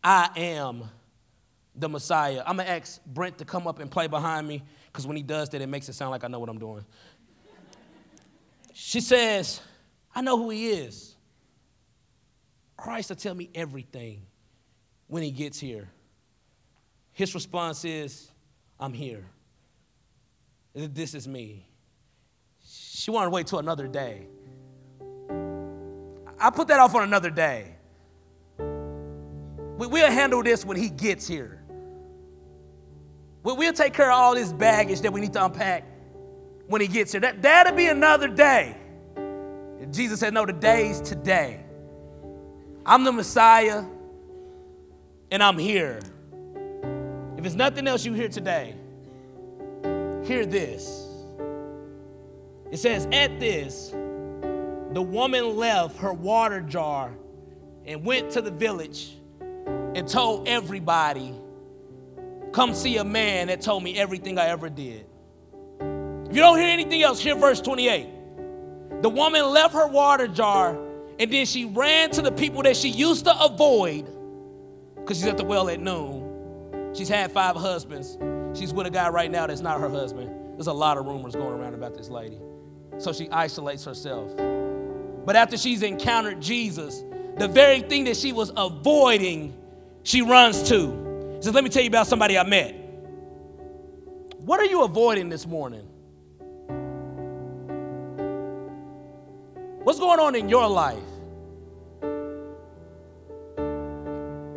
[0.04, 0.84] I am
[1.74, 2.42] the Messiah.
[2.46, 5.22] I'm going to ask Brent to come up and play behind me because when he
[5.22, 6.84] does that, it makes it sound like I know what I'm doing.
[8.72, 9.60] She says,
[10.14, 11.16] I know who he is.
[12.76, 14.22] Christ will tell me everything
[15.10, 15.90] when he gets here.
[17.12, 18.30] His response is,
[18.78, 19.26] I'm here.
[20.72, 21.66] This is me.
[22.64, 24.28] She wanted to wait till another day.
[26.38, 27.74] I put that off on another day.
[28.56, 31.60] We'll handle this when he gets here.
[33.42, 35.84] We'll take care of all this baggage that we need to unpack
[36.68, 37.20] when he gets here.
[37.20, 38.76] That, that'll be another day.
[39.90, 41.64] Jesus said, No, the day's today.
[42.86, 43.84] I'm the Messiah,
[45.30, 46.00] and I'm here.
[47.36, 48.74] If it's nothing else you hear today,
[50.24, 51.06] hear this.
[52.70, 57.12] It says, At this, the woman left her water jar
[57.86, 59.16] and went to the village
[59.94, 61.34] and told everybody,
[62.52, 65.06] Come see a man that told me everything I ever did.
[65.80, 68.08] If you don't hear anything else, hear verse 28.
[69.02, 70.78] The woman left her water jar
[71.18, 74.08] and then she ran to the people that she used to avoid
[75.10, 76.94] because she's at the well at noon.
[76.94, 78.16] She's had five husbands.
[78.56, 80.56] She's with a guy right now that's not her husband.
[80.56, 82.38] There's a lot of rumors going around about this lady.
[82.98, 84.30] So she isolates herself.
[85.26, 87.02] But after she's encountered Jesus,
[87.38, 89.58] the very thing that she was avoiding,
[90.04, 91.32] she runs to.
[91.38, 92.76] She says, Let me tell you about somebody I met.
[94.36, 95.88] What are you avoiding this morning?
[99.82, 101.02] What's going on in your life?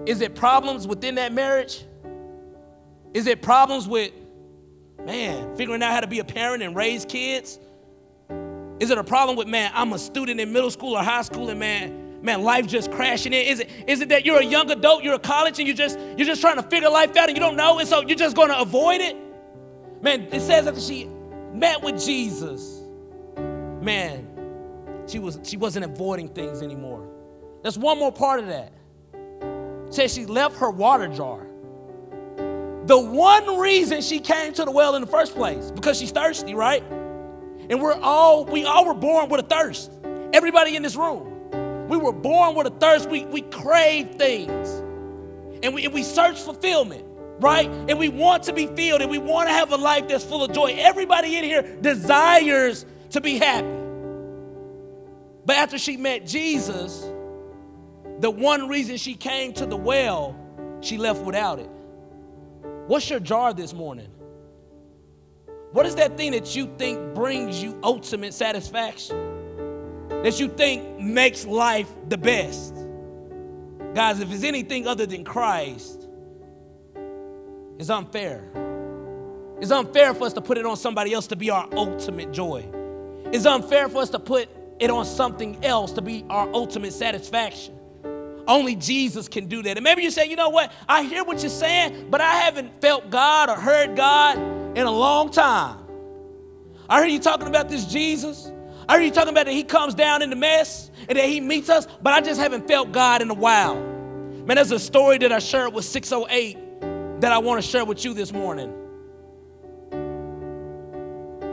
[0.05, 1.83] Is it problems within that marriage?
[3.13, 4.11] Is it problems with,
[5.05, 7.59] man, figuring out how to be a parent and raise kids?
[8.79, 11.49] Is it a problem with, man, I'm a student in middle school or high school
[11.49, 13.45] and man, man, life just crashing in?
[13.45, 15.97] Is it, is it that you're a young adult, you're a college and you're just,
[16.17, 18.35] you're just trying to figure life out and you don't know and so you're just
[18.35, 19.15] going to avoid it?
[20.01, 21.05] Man, it says that she
[21.53, 22.81] met with Jesus,
[23.81, 24.27] man,
[25.07, 27.07] she, was, she wasn't avoiding things anymore.
[27.61, 28.73] There's one more part of that.
[29.93, 31.45] Says she left her water jar.
[32.87, 36.55] The one reason she came to the well in the first place, because she's thirsty,
[36.55, 36.83] right?
[37.69, 39.91] And we're all, we all were born with a thirst.
[40.33, 41.87] Everybody in this room.
[41.87, 43.07] We were born with a thirst.
[43.07, 44.67] We, we crave things.
[45.61, 47.05] And we, and we search fulfillment,
[47.39, 47.69] right?
[47.69, 50.43] And we want to be filled and we want to have a life that's full
[50.43, 50.75] of joy.
[50.75, 53.67] Everybody in here desires to be happy.
[55.45, 57.05] But after she met Jesus,
[58.23, 60.33] the one reason she came to the well,
[60.79, 61.69] she left without it.
[62.87, 64.07] What's your jar this morning?
[65.73, 70.07] What is that thing that you think brings you ultimate satisfaction?
[70.07, 72.73] That you think makes life the best?
[73.93, 76.07] Guys, if it's anything other than Christ,
[77.77, 78.45] it's unfair.
[79.59, 82.65] It's unfair for us to put it on somebody else to be our ultimate joy.
[83.33, 84.47] It's unfair for us to put
[84.79, 87.81] it on something else to be our ultimate satisfaction.
[88.47, 89.77] Only Jesus can do that.
[89.77, 90.71] And maybe you say, you know what?
[90.87, 94.37] I hear what you're saying, but I haven't felt God or heard God
[94.77, 95.79] in a long time.
[96.89, 98.51] I heard you talking about this Jesus.
[98.87, 101.39] I heard you talking about that he comes down in the mess and that he
[101.39, 103.75] meets us, but I just haven't felt God in a while.
[103.75, 108.03] Man, there's a story that I shared with 608 that I want to share with
[108.03, 108.73] you this morning.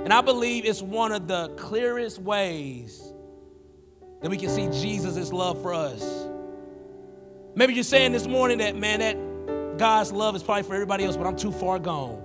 [0.04, 3.00] And I believe it's one of the clearest ways
[4.20, 6.29] that we can see Jesus' love for us.
[7.54, 11.16] Maybe you're saying this morning that, man, that God's love is probably for everybody else,
[11.16, 12.22] but I'm too far gone.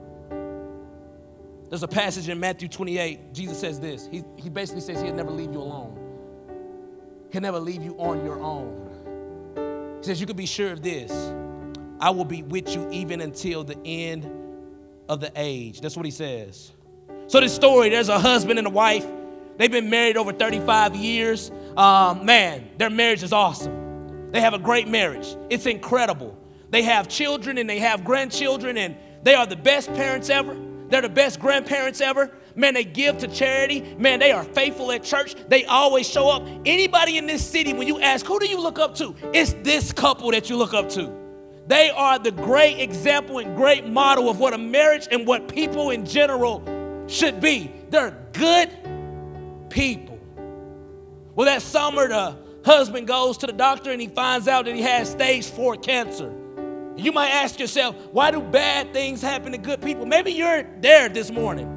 [1.70, 3.34] There's a passage in Matthew 28.
[3.34, 4.08] Jesus says this.
[4.12, 6.00] He, he basically says he'll never leave you alone.
[7.32, 9.98] He'll never leave you on your own.
[10.00, 11.12] He says, You can be sure of this.
[12.00, 14.30] I will be with you even until the end
[15.10, 15.82] of the age.
[15.82, 16.72] That's what he says.
[17.28, 19.06] So, this story there's a husband and a wife.
[19.58, 21.52] They've been married over 35 years.
[21.76, 23.85] Um, man, their marriage is awesome.
[24.36, 26.38] They have a great marriage, it's incredible.
[26.70, 30.58] They have children and they have grandchildren, and they are the best parents ever.
[30.90, 32.30] They're the best grandparents ever.
[32.54, 33.96] Man, they give to charity.
[33.98, 35.36] Man, they are faithful at church.
[35.48, 36.46] They always show up.
[36.66, 39.16] Anybody in this city, when you ask, who do you look up to?
[39.34, 41.10] It's this couple that you look up to.
[41.68, 45.92] They are the great example and great model of what a marriage and what people
[45.92, 46.62] in general
[47.08, 47.72] should be.
[47.90, 48.70] They're good
[49.70, 50.20] people.
[51.36, 54.82] Well, that summer, the husband goes to the doctor and he finds out that he
[54.82, 56.34] has stage four cancer.
[56.98, 60.06] You might ask yourself, why do bad things happen to good people?
[60.06, 61.72] Maybe you're there this morning.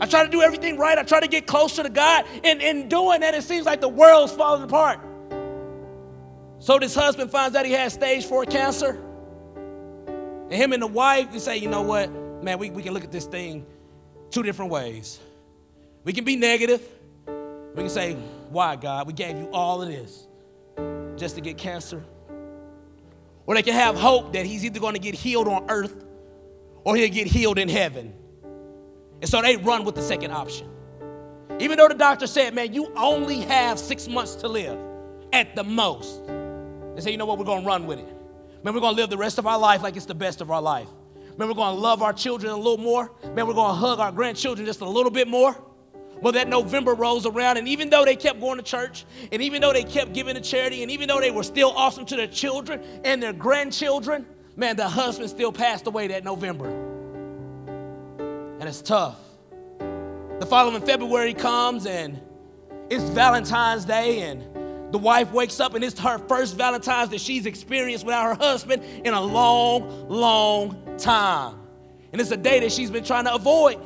[0.00, 0.96] I try to do everything right.
[0.96, 2.26] I try to get closer to God.
[2.44, 5.00] And in doing that, it seems like the world's falling apart.
[6.58, 9.00] So this husband finds out he has stage four cancer.
[10.06, 12.10] And him and the wife, they say, you know what?
[12.42, 13.66] Man, we, we can look at this thing
[14.30, 15.18] two different ways.
[16.04, 16.82] We can be negative.
[17.26, 18.16] We can say,
[18.52, 19.06] why, God?
[19.06, 20.26] We gave you all of this
[21.16, 22.02] just to get cancer.
[23.46, 26.04] Or they can have hope that he's either going to get healed on earth
[26.84, 28.14] or he'll get healed in heaven.
[29.20, 30.68] And so they run with the second option.
[31.58, 34.78] Even though the doctor said, man, you only have six months to live
[35.32, 36.26] at the most.
[36.94, 38.16] They say, you know what, we're going to run with it.
[38.64, 40.50] Man, we're going to live the rest of our life like it's the best of
[40.50, 40.88] our life.
[41.36, 43.10] Man, we're going to love our children a little more.
[43.22, 45.56] Man, we're going to hug our grandchildren just a little bit more.
[46.22, 49.60] Well, that November rolls around, and even though they kept going to church, and even
[49.60, 52.28] though they kept giving to charity, and even though they were still awesome to their
[52.28, 56.68] children and their grandchildren, man, the husband still passed away that November.
[58.60, 59.18] And it's tough.
[59.80, 62.20] The following February comes, and
[62.88, 67.46] it's Valentine's Day, and the wife wakes up, and it's her first Valentine's that she's
[67.46, 71.56] experienced without her husband in a long, long time.
[72.12, 73.80] And it's a day that she's been trying to avoid.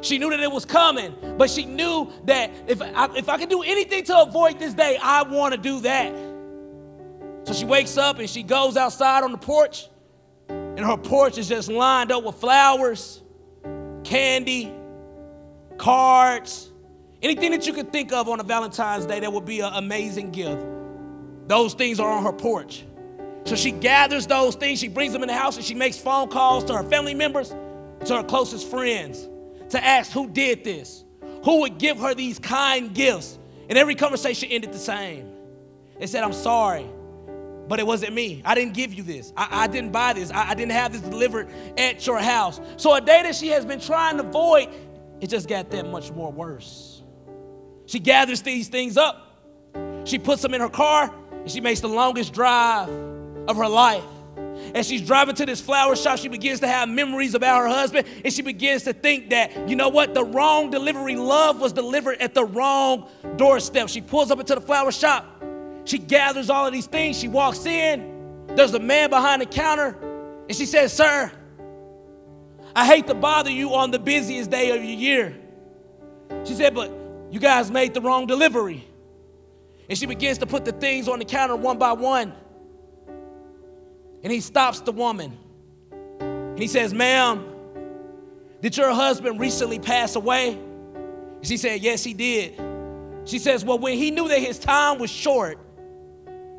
[0.00, 3.48] She knew that it was coming, but she knew that if I, if I could
[3.48, 6.14] do anything to avoid this day, I want to do that.
[7.44, 9.88] So she wakes up and she goes outside on the porch,
[10.48, 13.22] and her porch is just lined up with flowers,
[14.04, 14.72] candy,
[15.78, 16.70] cards,
[17.22, 20.30] anything that you could think of on a Valentine's Day that would be an amazing
[20.30, 20.64] gift.
[21.48, 22.84] Those things are on her porch.
[23.44, 26.28] So she gathers those things, she brings them in the house, and she makes phone
[26.28, 27.48] calls to her family members,
[28.04, 29.26] to her closest friends
[29.70, 31.04] to ask who did this,
[31.44, 33.38] who would give her these kind gifts.
[33.68, 35.30] And every conversation ended the same.
[35.98, 36.86] They said, I'm sorry,
[37.68, 38.40] but it wasn't me.
[38.44, 39.32] I didn't give you this.
[39.36, 40.30] I, I didn't buy this.
[40.30, 42.60] I, I didn't have this delivered at your house.
[42.76, 44.68] So a day that she has been trying to avoid,
[45.20, 47.02] it just got that much more worse.
[47.86, 49.24] She gathers these things up.
[50.04, 52.88] She puts them in her car, and she makes the longest drive
[53.48, 54.04] of her life.
[54.74, 58.06] As she's driving to this flower shop, she begins to have memories about her husband,
[58.24, 62.20] and she begins to think that, you know what, the wrong delivery love was delivered
[62.20, 63.88] at the wrong doorstep.
[63.88, 65.26] She pulls up into the flower shop.
[65.84, 67.18] She gathers all of these things.
[67.18, 68.46] She walks in.
[68.48, 69.96] There's a man behind the counter,
[70.48, 71.30] and she says, Sir,
[72.74, 75.36] I hate to bother you on the busiest day of your year.
[76.44, 76.92] She said, But
[77.30, 78.86] you guys made the wrong delivery.
[79.88, 82.34] And she begins to put the things on the counter one by one.
[84.22, 85.36] And he stops the woman.
[86.56, 87.44] He says, Ma'am,
[88.60, 90.58] did your husband recently pass away?
[91.42, 92.60] She said, Yes, he did.
[93.24, 95.58] She says, Well, when he knew that his time was short,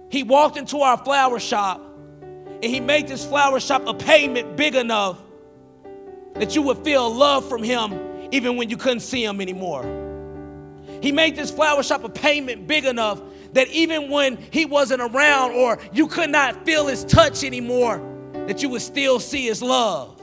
[0.10, 1.82] he walked into our flower shop
[2.22, 5.18] and he made this flower shop a payment big enough
[6.36, 9.84] that you would feel love from him even when you couldn't see him anymore.
[11.02, 13.22] He made this flower shop a payment big enough
[13.54, 18.02] that even when he wasn't around or you could not feel his touch anymore,
[18.48, 20.20] that you would still see his love.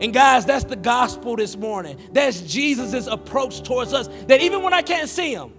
[0.00, 1.98] And guys, that's the gospel this morning.
[2.12, 4.08] That's Jesus' approach towards us.
[4.26, 5.52] That even when I can't see him,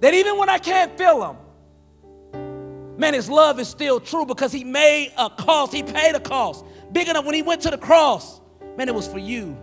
[0.00, 4.64] that even when I can't feel him, man, his love is still true because he
[4.64, 5.72] made a cost.
[5.72, 8.40] He paid a cost big enough when he went to the cross.
[8.76, 9.56] Man, it was for you.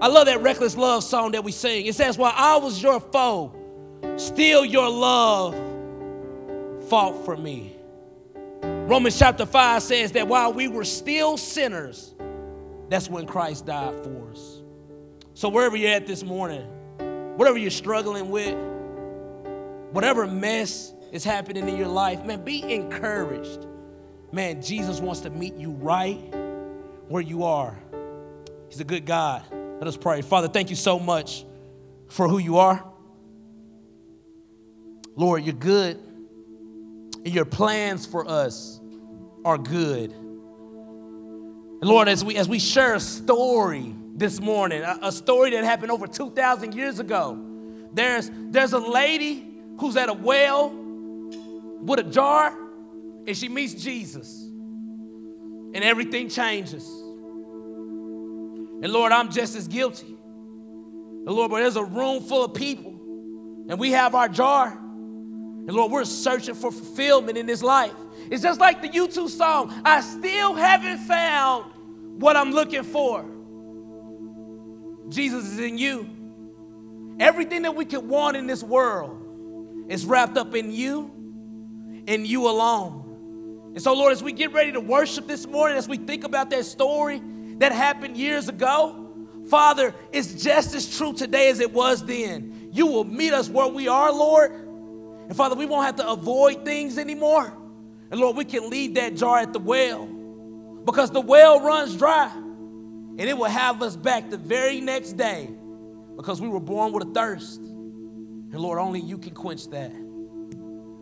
[0.00, 1.86] I love that reckless love song that we sing.
[1.86, 3.54] It says, While I was your foe,
[4.16, 5.54] still your love
[6.88, 7.76] fought for me.
[8.62, 12.14] Romans chapter 5 says that while we were still sinners,
[12.88, 14.62] that's when Christ died for us.
[15.34, 16.62] So, wherever you're at this morning,
[17.36, 18.56] whatever you're struggling with,
[19.92, 23.66] whatever mess is happening in your life, man, be encouraged.
[24.32, 26.18] Man, Jesus wants to meet you right
[27.08, 27.76] where you are.
[28.68, 29.44] He's a good God.
[29.52, 30.22] Let us pray.
[30.22, 31.44] Father, thank you so much
[32.08, 32.84] for who you are.
[35.16, 35.98] Lord, you're good,
[37.24, 38.78] and your plans for us
[39.46, 40.12] are good.
[40.12, 45.64] And Lord, as we as we share a story this morning, a, a story that
[45.64, 47.42] happened over 2,000 years ago,
[47.94, 52.54] there's there's a lady who's at a well with a jar,
[53.26, 56.86] and she meets Jesus, and everything changes.
[58.82, 60.14] And Lord, I'm just as guilty.
[60.14, 62.92] And Lord, but there's a room full of people,
[63.70, 64.78] and we have our jar.
[65.66, 67.94] And Lord, we're searching for fulfillment in this life.
[68.30, 71.72] It's just like the U2 song, I still haven't found
[72.20, 73.24] what I'm looking for.
[75.08, 76.08] Jesus is in you.
[77.18, 81.10] Everything that we could want in this world is wrapped up in you
[82.06, 83.72] and you alone.
[83.74, 86.50] And so, Lord, as we get ready to worship this morning, as we think about
[86.50, 87.20] that story
[87.58, 89.02] that happened years ago,
[89.48, 92.70] Father, it's just as true today as it was then.
[92.72, 94.65] You will meet us where we are, Lord.
[95.28, 97.52] And Father, we won't have to avoid things anymore.
[98.10, 100.06] And Lord, we can leave that jar at the well
[100.84, 105.50] because the well runs dry and it will have us back the very next day
[106.16, 107.58] because we were born with a thirst.
[107.58, 109.92] And Lord, only you can quench that.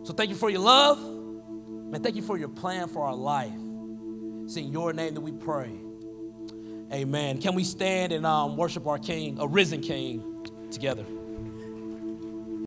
[0.03, 0.99] So thank you for your love.
[0.99, 3.53] Man, thank you for your plan for our life.
[4.43, 5.71] It's in your name that we pray.
[6.91, 7.39] Amen.
[7.39, 11.05] Can we stand and um, worship our King, a risen King, together?